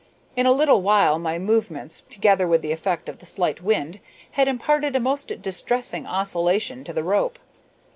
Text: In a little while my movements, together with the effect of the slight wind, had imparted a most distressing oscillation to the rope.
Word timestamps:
In 0.35 0.47
a 0.47 0.51
little 0.51 0.81
while 0.81 1.19
my 1.19 1.37
movements, 1.37 2.01
together 2.01 2.47
with 2.47 2.63
the 2.63 2.71
effect 2.71 3.07
of 3.07 3.19
the 3.19 3.25
slight 3.27 3.61
wind, 3.61 3.99
had 4.31 4.47
imparted 4.47 4.95
a 4.95 4.99
most 4.99 5.43
distressing 5.43 6.07
oscillation 6.07 6.83
to 6.85 6.91
the 6.91 7.03
rope. 7.03 7.37